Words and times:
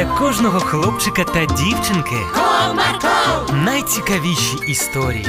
для 0.00 0.06
кожного 0.18 0.60
хлопчика 0.60 1.24
та 1.24 1.44
дівчинки 1.44 2.16
Comarco, 2.34 3.54
найцікавіші 3.64 4.56
історії. 4.68 5.26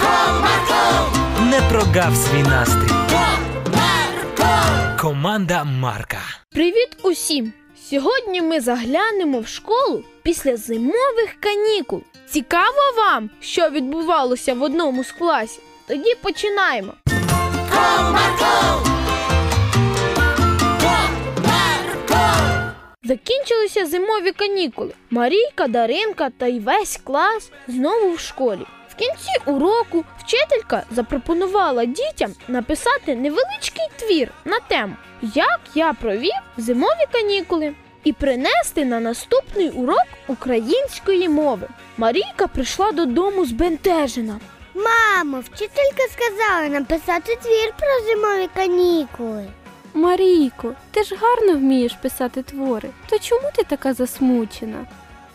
Comarco, 0.00 1.46
Не 1.50 1.60
прогав 1.60 2.16
свій 2.16 2.42
настрій. 2.42 2.94
Comarco. 3.10 5.00
Команда 5.00 5.64
Марка. 5.64 6.18
Привіт 6.52 6.88
усім! 7.02 7.52
Сьогодні 7.90 8.42
ми 8.42 8.60
заглянемо 8.60 9.40
в 9.40 9.46
школу 9.48 10.04
після 10.22 10.56
зимових 10.56 11.36
канікул. 11.40 12.02
Цікаво 12.30 12.94
вам, 12.96 13.30
що 13.40 13.70
відбувалося 13.70 14.54
в 14.54 14.62
одному 14.62 15.04
з 15.04 15.12
класів? 15.12 15.62
Тоді 15.86 16.14
починаємо. 16.22 16.92
Закінчилися 23.04 23.86
зимові 23.86 24.32
канікули. 24.32 24.92
Марійка, 25.10 25.68
Даринка 25.68 26.30
та 26.30 26.46
й 26.46 26.60
весь 26.60 27.00
клас 27.04 27.50
знову 27.68 28.12
в 28.12 28.20
школі. 28.20 28.66
В 28.88 28.94
кінці 28.94 29.30
уроку 29.46 30.04
вчителька 30.18 30.82
запропонувала 30.90 31.84
дітям 31.84 32.34
написати 32.48 33.14
невеличкий 33.16 33.88
твір 33.96 34.30
на 34.44 34.60
тему 34.60 34.96
Як 35.22 35.60
я 35.74 35.92
провів 35.92 36.40
зимові 36.56 37.06
канікули 37.12 37.74
і 38.04 38.12
принести 38.12 38.84
на 38.84 39.00
наступний 39.00 39.70
урок 39.70 40.06
української 40.28 41.28
мови. 41.28 41.68
Марійка 41.96 42.46
прийшла 42.46 42.92
додому 42.92 43.44
збентежена. 43.46 44.40
Мамо, 44.74 45.40
вчителька 45.40 46.02
сказала 46.12 46.68
написати 46.68 47.38
твір 47.42 47.74
про 47.78 48.06
зимові 48.06 48.48
канікули. 48.54 49.46
Марійко, 49.94 50.74
ти 50.90 51.02
ж 51.02 51.14
гарно 51.16 51.58
вмієш 51.58 51.92
писати 51.92 52.42
твори. 52.42 52.90
То 53.10 53.18
чому 53.18 53.48
ти 53.56 53.62
така 53.62 53.94
засмучена? 53.94 54.86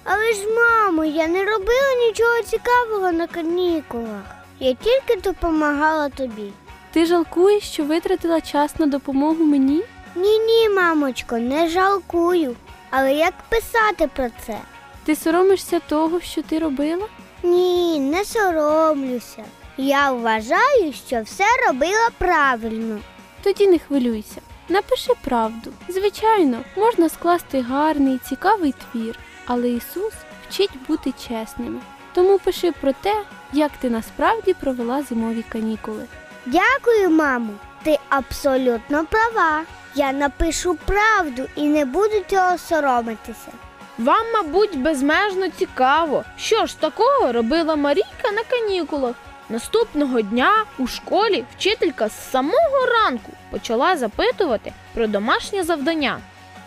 Але 0.04 0.34
ж, 0.34 0.40
мамо, 0.48 1.06
я 1.06 1.28
не 1.28 1.40
робила 1.46 1.94
нічого 2.08 2.44
цікавого 2.46 3.12
на 3.12 3.28
канікулах. 3.28 4.24
Я 4.60 4.74
тільки 4.74 5.22
допомагала 5.22 6.10
тобі. 6.10 6.52
Ти 6.92 7.06
жалкуєш, 7.06 7.64
що 7.64 7.84
витратила 7.84 8.42
час 8.42 8.80
на 8.80 8.86
допомогу 8.86 9.44
мені? 9.44 9.84
Ні, 10.16 10.40
ні, 10.40 10.70
мамочко, 10.70 11.38
не 11.38 11.70
жалкую. 11.70 12.56
Але 12.90 13.14
як 13.14 13.34
писати 13.50 14.10
про 14.16 14.28
це? 14.46 14.58
Ти 15.06 15.16
соромишся 15.16 15.80
того, 15.80 16.20
що 16.22 16.42
ти 16.42 16.60
робила? 16.60 17.06
Ні, 17.44 18.00
не 18.00 18.26
соромлюся. 18.26 19.44
Я 19.78 20.12
вважаю, 20.12 20.94
що 21.08 21.22
все 21.22 21.44
робила 21.68 22.10
правильно. 22.18 23.00
Тоді 23.44 23.68
не 23.68 23.80
хвилюйся. 23.80 24.42
Напиши 24.70 25.12
правду. 25.24 25.74
Звичайно, 25.88 26.58
можна 26.78 27.10
скласти 27.10 27.62
гарний, 27.62 28.18
цікавий 28.18 28.74
твір, 28.92 29.20
але 29.46 29.70
Ісус 29.70 30.14
вчить 30.50 30.80
бути 30.88 31.14
чесними. 31.28 31.80
Тому 32.14 32.40
пиши 32.40 32.72
про 32.72 32.94
те, 32.94 33.16
як 33.54 33.72
ти 33.82 33.90
насправді 33.90 34.54
провела 34.54 35.04
зимові 35.04 35.44
канікули. 35.50 36.06
Дякую, 36.46 37.10
мамо. 37.10 37.54
Ти 37.84 38.00
абсолютно 38.10 39.06
права. 39.06 39.64
Я 39.96 40.12
напишу 40.12 40.76
правду 40.86 41.46
і 41.56 41.64
не 41.64 41.86
буду 41.86 42.24
цього 42.30 42.58
соромитися. 42.58 43.52
Вам, 43.98 44.26
мабуть, 44.34 44.80
безмежно 44.80 45.50
цікаво, 45.50 46.24
що 46.38 46.66
ж 46.66 46.80
такого 46.80 47.32
робила 47.32 47.76
Марійка 47.76 48.32
на 48.34 48.44
канікулах. 48.50 49.16
Наступного 49.50 50.22
дня 50.22 50.52
у 50.78 50.88
школі 50.88 51.44
вчителька 51.56 52.10
з 52.10 52.32
самого 52.32 52.86
ранку 53.04 53.32
почала 53.52 53.98
запитувати 53.98 54.74
про 54.94 55.08
домашнє 55.08 55.64
завдання. 55.64 56.20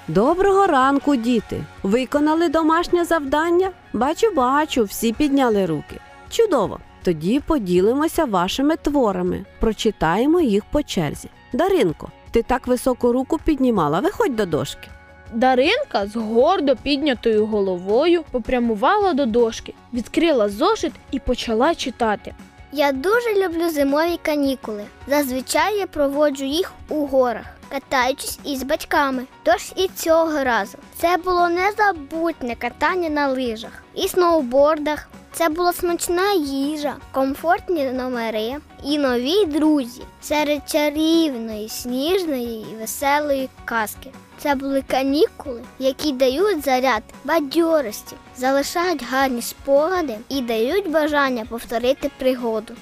Доброго 0.08 0.66
ранку, 0.66 1.16
діти. 1.16 1.64
Виконали 1.82 2.48
домашнє 2.48 3.04
завдання? 3.04 3.70
Бачу, 3.92 4.26
бачу, 4.36 4.84
всі 4.84 5.12
підняли 5.12 5.66
руки. 5.66 5.96
Чудово. 6.30 6.78
Тоді 7.02 7.40
поділимося 7.40 8.24
вашими 8.24 8.76
творами, 8.76 9.44
прочитаємо 9.60 10.40
їх 10.40 10.64
по 10.64 10.82
черзі. 10.82 11.28
Даринко, 11.52 12.08
ти 12.30 12.42
так 12.42 12.66
високу 12.66 13.12
руку 13.12 13.38
піднімала, 13.44 14.00
виходь 14.00 14.36
до 14.36 14.46
дошки. 14.46 14.88
Даринка 15.32 16.06
з 16.06 16.16
гордо 16.16 16.76
піднятою 16.76 17.46
головою 17.46 18.24
попрямувала 18.30 19.12
до 19.12 19.26
дошки, 19.26 19.74
відкрила 19.92 20.48
зошит 20.48 20.92
і 21.10 21.18
почала 21.18 21.74
читати. 21.74 22.34
Я 22.74 22.92
дуже 22.92 23.34
люблю 23.34 23.70
зимові 23.70 24.18
канікули. 24.22 24.84
Зазвичай 25.06 25.78
я 25.78 25.86
проводжу 25.86 26.44
їх 26.44 26.72
у 26.88 27.06
горах, 27.06 27.46
катаючись 27.68 28.38
із 28.44 28.62
батьками. 28.62 29.24
Тож 29.42 29.72
і 29.76 29.88
цього 29.88 30.44
разу 30.44 30.78
це 30.96 31.16
було 31.16 31.48
незабутнє 31.48 32.54
катання 32.54 33.08
на 33.08 33.28
лижах 33.28 33.82
і 33.94 34.08
сноубордах. 34.08 35.08
Це 35.34 35.48
була 35.48 35.72
смачна 35.72 36.32
їжа, 36.32 36.96
комфортні 37.12 37.84
номери 37.84 38.56
і 38.84 38.98
нові 38.98 39.46
друзі 39.46 40.02
серед 40.22 40.60
чарівної, 40.68 41.68
сніжної 41.68 42.66
і 42.72 42.76
веселої 42.80 43.48
казки. 43.64 44.10
Це 44.38 44.54
були 44.54 44.82
канікули, 44.86 45.62
які 45.78 46.12
дають 46.12 46.64
заряд 46.64 47.02
бадьорості, 47.24 48.16
залишають 48.36 49.04
гарні 49.10 49.42
спогади 49.42 50.14
і 50.28 50.40
дають 50.40 50.90
бажання 50.90 51.44
повторити 51.48 52.10
пригоду. 52.18 52.74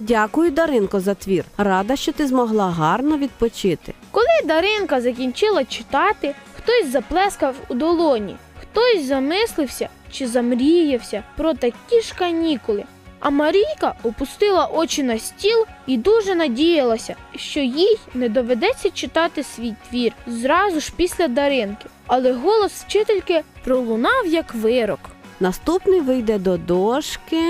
Дякую, 0.00 0.50
Даринко, 0.50 1.00
за 1.00 1.14
твір. 1.14 1.44
Рада, 1.58 1.96
що 1.96 2.12
ти 2.12 2.26
змогла 2.26 2.70
гарно 2.70 3.18
відпочити. 3.18 3.94
Коли 4.10 4.26
Даринка 4.44 5.00
закінчила 5.00 5.64
читати, 5.64 6.34
хтось 6.56 6.92
заплескав 6.92 7.54
у 7.68 7.74
долоні, 7.74 8.36
хтось 8.78 9.04
замислився 9.04 9.88
чи 10.10 10.28
замріявся 10.28 11.22
про 11.36 11.54
такі 11.54 12.00
ж 12.02 12.14
канікули. 12.14 12.84
А 13.20 13.30
Марійка 13.30 13.94
опустила 14.02 14.66
очі 14.66 15.02
на 15.02 15.18
стіл 15.18 15.66
і 15.86 15.96
дуже 15.96 16.34
надіялася, 16.34 17.14
що 17.36 17.60
їй 17.60 17.98
не 18.14 18.28
доведеться 18.28 18.90
читати 18.90 19.42
свій 19.42 19.74
твір 19.90 20.12
зразу 20.26 20.80
ж 20.80 20.92
після 20.96 21.28
Даринки. 21.28 21.86
Але 22.06 22.32
голос 22.32 22.72
вчительки 22.72 23.42
пролунав 23.64 24.26
як 24.26 24.54
вирок. 24.54 25.00
Наступний 25.40 26.00
вийде 26.00 26.38
до 26.38 26.56
дошки. 26.56 27.42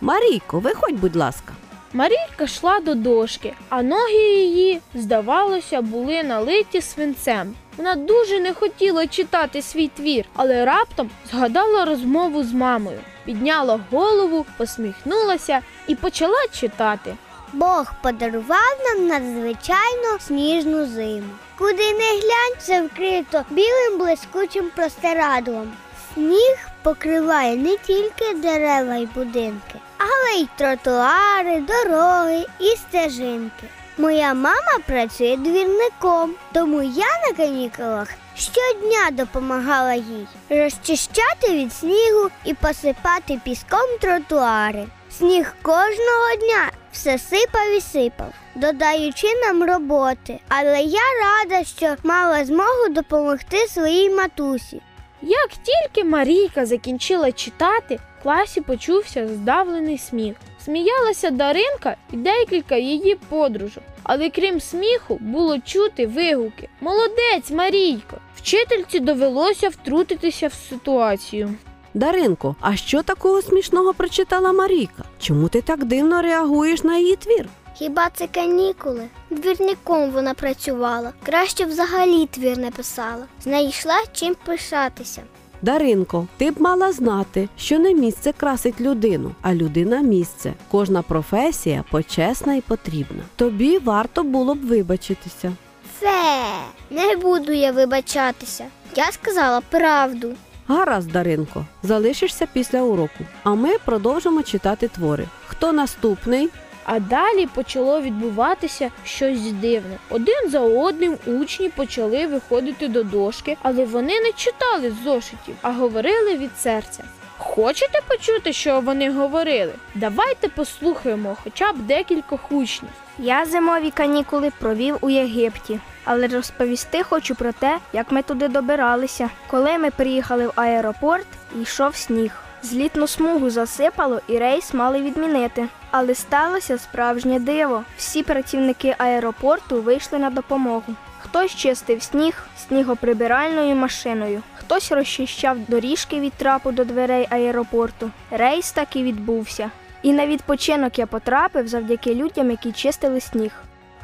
Марійко, 0.00 0.58
виходь, 0.58 1.00
будь 1.00 1.16
ласка. 1.16 1.52
Марійка 1.92 2.44
йшла 2.44 2.80
до 2.80 2.94
дошки, 2.94 3.54
а 3.68 3.82
ноги 3.82 4.34
її, 4.34 4.80
здавалося, 4.94 5.82
були 5.82 6.22
налиті 6.22 6.80
свинцем. 6.80 7.54
Вона 7.76 7.94
дуже 7.94 8.40
не 8.40 8.54
хотіла 8.54 9.06
читати 9.06 9.62
свій 9.62 9.88
твір, 9.88 10.24
але 10.34 10.64
раптом 10.64 11.10
згадала 11.30 11.84
розмову 11.84 12.44
з 12.44 12.52
мамою, 12.52 12.98
підняла 13.24 13.80
голову, 13.90 14.46
посміхнулася 14.56 15.60
і 15.86 15.94
почала 15.94 16.46
читати. 16.52 17.16
Бог 17.52 17.92
подарував 18.02 18.78
нам 18.84 19.06
надзвичайно 19.06 20.18
сніжну 20.20 20.86
зиму. 20.86 21.28
Куди 21.58 21.92
не 21.92 22.10
глянь, 22.10 22.58
все 22.58 22.82
вкрито 22.82 23.44
білим 23.50 23.98
блискучим 23.98 24.70
простирадлом. 24.76 25.72
Сніг 26.14 26.68
покриває 26.82 27.56
не 27.56 27.76
тільки 27.76 28.34
дерева 28.34 28.96
й 28.96 29.06
будинки, 29.06 29.80
але 29.98 30.40
й 30.40 30.48
тротуари, 30.56 31.60
дороги 31.60 32.44
і 32.58 32.66
стежинки. 32.76 33.68
Моя 33.98 34.34
мама 34.34 34.78
працює 34.86 35.36
двірником, 35.36 36.34
тому 36.52 36.82
я 36.82 37.06
на 37.28 37.36
канікулах 37.36 38.08
щодня 38.34 39.10
допомагала 39.12 39.94
їй 39.94 40.26
розчищати 40.50 41.52
від 41.52 41.72
снігу 41.72 42.30
і 42.44 42.54
посипати 42.54 43.40
піском 43.44 43.98
тротуари. 44.00 44.86
Сніг 45.10 45.54
кожного 45.62 46.36
дня 46.40 46.70
все 46.92 47.18
сипав 47.18 47.76
і 47.76 47.80
сипав, 47.80 48.32
додаючи 48.54 49.26
нам 49.46 49.64
роботи. 49.64 50.40
Але 50.48 50.80
я 50.80 51.00
рада, 51.22 51.64
що 51.64 51.94
мала 52.02 52.44
змогу 52.44 52.88
допомогти 52.90 53.56
своїй 53.68 54.10
матусі. 54.10 54.82
Як 55.22 55.50
тільки 55.62 56.08
Марійка 56.08 56.66
закінчила 56.66 57.32
читати, 57.32 57.98
в 58.20 58.22
класі 58.22 58.60
почувся 58.60 59.28
здавлений 59.28 59.98
сміх. 59.98 60.36
Сміялася 60.66 61.30
Даринка 61.30 61.96
і 62.12 62.16
декілька 62.16 62.76
її 62.76 63.18
подружок. 63.28 63.82
Але 64.02 64.30
крім 64.30 64.60
сміху, 64.60 65.18
було 65.20 65.58
чути 65.58 66.06
вигуки. 66.06 66.68
Молодець, 66.80 67.50
Марійко! 67.50 68.16
Вчительці 68.36 69.00
довелося 69.00 69.68
втрутитися 69.68 70.46
в 70.46 70.52
ситуацію. 70.70 71.54
Даринко, 71.94 72.56
а 72.60 72.76
що 72.76 73.02
такого 73.02 73.42
смішного 73.42 73.94
прочитала 73.94 74.52
Марійка? 74.52 75.04
Чому 75.20 75.48
ти 75.48 75.62
так 75.62 75.84
дивно 75.84 76.22
реагуєш 76.22 76.84
на 76.84 76.98
її 76.98 77.16
твір? 77.16 77.48
Хіба 77.74 78.10
це 78.14 78.26
канікули? 78.26 79.08
Двірником 79.30 80.10
вона 80.10 80.34
працювала. 80.34 81.12
Краще 81.26 81.64
взагалі 81.64 82.26
твір 82.26 82.58
не 82.58 82.70
писала. 82.70 83.26
Знайшла 83.42 84.02
чим 84.12 84.36
пишатися. 84.44 85.22
Даринко, 85.62 86.26
ти 86.36 86.50
б 86.50 86.60
мала 86.60 86.92
знати, 86.92 87.48
що 87.58 87.78
не 87.78 87.94
місце 87.94 88.32
красить 88.32 88.80
людину, 88.80 89.32
а 89.42 89.54
людина 89.54 90.00
місце. 90.00 90.52
Кожна 90.70 91.02
професія 91.02 91.84
почесна 91.90 92.54
і 92.54 92.60
потрібна. 92.60 93.22
Тобі 93.36 93.78
варто 93.78 94.22
було 94.22 94.54
б 94.54 94.66
вибачитися. 94.66 95.52
Це 96.00 96.42
не 96.90 97.16
буду 97.16 97.52
я 97.52 97.72
вибачатися. 97.72 98.64
Я 98.96 99.12
сказала 99.12 99.60
правду. 99.70 100.32
Гаразд, 100.68 101.12
Даринко, 101.12 101.64
залишишся 101.82 102.46
після 102.52 102.82
уроку, 102.82 103.24
а 103.42 103.54
ми 103.54 103.78
продовжимо 103.84 104.42
читати 104.42 104.88
твори. 104.88 105.26
Хто 105.46 105.72
наступний? 105.72 106.48
А 106.86 107.00
далі 107.00 107.46
почало 107.46 108.00
відбуватися 108.00 108.90
щось 109.04 109.52
дивне. 109.52 109.98
Один 110.10 110.50
за 110.50 110.60
одним 110.60 111.18
учні 111.26 111.68
почали 111.68 112.26
виходити 112.26 112.88
до 112.88 113.02
дошки, 113.02 113.56
але 113.62 113.84
вони 113.84 114.20
не 114.20 114.32
читали 114.32 114.94
зошитів, 115.04 115.56
а 115.62 115.72
говорили 115.72 116.36
від 116.36 116.58
серця. 116.58 117.04
Хочете 117.38 118.00
почути, 118.08 118.52
що 118.52 118.80
вони 118.80 119.10
говорили? 119.10 119.72
Давайте 119.94 120.48
послухаємо 120.48 121.36
хоча 121.44 121.72
б 121.72 121.76
декількох 121.76 122.52
учнів. 122.52 122.90
Я 123.18 123.46
зимові 123.46 123.90
канікули 123.90 124.52
провів 124.58 124.96
у 125.00 125.10
Єгипті, 125.10 125.80
але 126.04 126.26
розповісти 126.26 127.02
хочу 127.02 127.34
про 127.34 127.52
те, 127.52 127.78
як 127.92 128.12
ми 128.12 128.22
туди 128.22 128.48
добиралися. 128.48 129.30
Коли 129.46 129.78
ми 129.78 129.90
приїхали 129.90 130.46
в 130.46 130.52
аеропорт, 130.56 131.26
йшов 131.62 131.96
сніг. 131.96 132.45
Злітну 132.66 133.06
смугу 133.06 133.50
засипало 133.50 134.20
і 134.28 134.38
рейс 134.38 134.74
мали 134.74 135.02
відмінити. 135.02 135.68
Але 135.90 136.14
сталося 136.14 136.78
справжнє 136.78 137.40
диво. 137.40 137.84
Всі 137.96 138.22
працівники 138.22 138.94
аеропорту 138.98 139.82
вийшли 139.82 140.18
на 140.18 140.30
допомогу. 140.30 140.94
Хтось 141.18 141.54
чистив 141.54 142.02
сніг 142.02 142.46
снігоприбиральною 142.68 143.74
машиною, 143.74 144.42
хтось 144.54 144.92
розчищав 144.92 145.56
доріжки 145.68 146.20
від 146.20 146.32
трапу 146.32 146.72
до 146.72 146.84
дверей 146.84 147.26
аеропорту. 147.30 148.10
Рейс 148.30 148.72
так 148.72 148.96
і 148.96 149.02
відбувся. 149.02 149.70
І 150.02 150.12
на 150.12 150.26
відпочинок 150.26 150.98
я 150.98 151.06
потрапив 151.06 151.68
завдяки 151.68 152.14
людям, 152.14 152.50
які 152.50 152.72
чистили 152.72 153.20
сніг. 153.20 153.52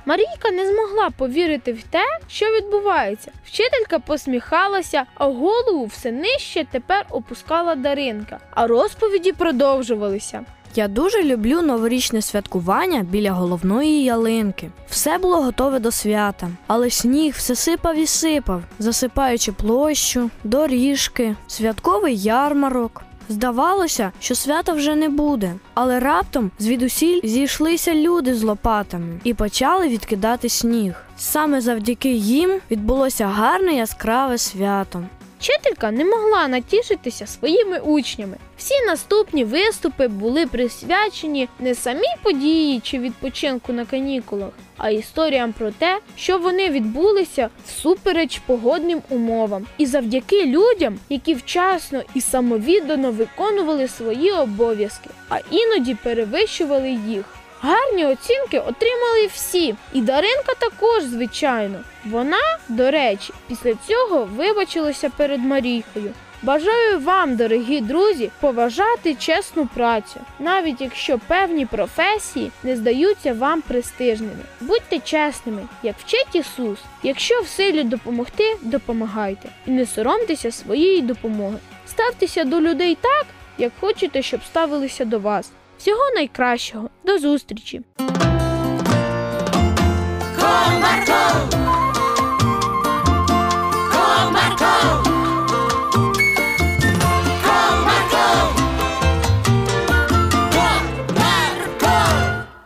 Марійка 0.06 0.50
не 0.52 0.66
змогла 0.72 1.10
повірити 1.10 1.72
в 1.72 1.82
те, 1.82 2.04
що 2.28 2.46
відбувається. 2.46 3.32
Вчителька 3.46 3.98
посміхалася, 3.98 5.04
а 5.14 5.26
голову 5.26 5.84
все 5.84 6.12
нижче 6.12 6.66
тепер 6.70 7.06
опускала 7.10 7.74
Даринка. 7.74 8.38
А 8.50 8.66
розповіді 8.66 9.32
продовжувалися. 9.32 10.44
Я 10.74 10.88
дуже 10.88 11.22
люблю 11.22 11.62
новорічне 11.62 12.22
святкування 12.22 13.02
біля 13.02 13.32
головної 13.32 14.04
ялинки. 14.04 14.70
Все 14.88 15.18
було 15.18 15.42
готове 15.42 15.78
до 15.78 15.90
свята, 15.90 16.48
але 16.66 16.90
сніг 16.90 17.34
все 17.36 17.54
сипав 17.54 17.96
і 17.96 18.06
сипав, 18.06 18.62
засипаючи 18.78 19.52
площу, 19.52 20.30
доріжки, 20.44 21.36
святковий 21.46 22.16
ярмарок. 22.16 23.02
Здавалося, 23.28 24.12
що 24.20 24.34
свята 24.34 24.72
вже 24.72 24.94
не 24.94 25.08
буде, 25.08 25.54
але 25.74 26.00
раптом 26.00 26.50
звідусіль 26.58 27.20
зійшлися 27.24 27.94
люди 27.94 28.34
з 28.34 28.42
лопатами 28.42 29.20
і 29.24 29.34
почали 29.34 29.88
відкидати 29.88 30.48
сніг. 30.48 30.94
Саме 31.16 31.60
завдяки 31.60 32.12
їм 32.12 32.60
відбулося 32.70 33.26
гарне 33.26 33.72
яскраве 33.72 34.38
свято. 34.38 35.04
Вчителька 35.42 35.90
не 35.90 36.04
могла 36.04 36.48
натішитися 36.48 37.26
своїми 37.26 37.78
учнями. 37.78 38.36
Всі 38.56 38.74
наступні 38.86 39.44
виступи 39.44 40.08
були 40.08 40.46
присвячені 40.46 41.48
не 41.60 41.74
самій 41.74 42.14
події 42.22 42.80
чи 42.80 42.98
відпочинку 42.98 43.72
на 43.72 43.84
канікулах, 43.84 44.50
а 44.76 44.90
історіям 44.90 45.52
про 45.52 45.70
те, 45.70 45.98
що 46.16 46.38
вони 46.38 46.70
відбулися 46.70 47.48
всупереч 47.66 48.38
погодним 48.46 49.02
умовам, 49.08 49.66
і 49.78 49.86
завдяки 49.86 50.46
людям, 50.46 50.98
які 51.08 51.34
вчасно 51.34 52.02
і 52.14 52.20
самовіддано 52.20 53.12
виконували 53.12 53.88
свої 53.88 54.32
обов'язки, 54.32 55.10
а 55.28 55.38
іноді 55.50 55.94
перевищували 55.94 56.90
їх. 57.08 57.24
Гарні 57.64 58.06
оцінки 58.06 58.58
отримали 58.58 59.26
всі, 59.32 59.74
і 59.92 60.00
Даринка 60.00 60.54
також, 60.58 61.02
звичайно. 61.02 61.80
Вона, 62.04 62.58
до 62.68 62.90
речі, 62.90 63.32
після 63.48 63.74
цього 63.86 64.28
вибачилася 64.36 65.10
перед 65.16 65.40
Марійкою. 65.40 66.12
Бажаю 66.42 67.00
вам, 67.00 67.36
дорогі 67.36 67.80
друзі, 67.80 68.30
поважати 68.40 69.14
чесну 69.14 69.68
працю, 69.74 70.20
навіть 70.38 70.80
якщо 70.80 71.18
певні 71.18 71.66
професії 71.66 72.50
не 72.62 72.76
здаються 72.76 73.32
вам 73.32 73.62
престижними. 73.62 74.44
Будьте 74.60 74.98
чесними, 74.98 75.62
як 75.82 75.96
вчить 75.98 76.34
Ісус. 76.34 76.78
Якщо 77.02 77.40
в 77.40 77.46
силі 77.46 77.84
допомогти, 77.84 78.56
допомагайте 78.62 79.48
і 79.66 79.70
не 79.70 79.86
соромтеся 79.86 80.52
своєї 80.52 81.02
допомоги. 81.02 81.56
Ставтеся 81.86 82.44
до 82.44 82.60
людей 82.60 82.98
так, 83.00 83.26
як 83.58 83.72
хочете, 83.80 84.22
щоб 84.22 84.44
ставилися 84.44 85.04
до 85.04 85.18
вас. 85.18 85.50
Всього 85.82 86.10
найкращого. 86.14 86.90
До 87.04 87.18
зустрічі! 87.18 87.82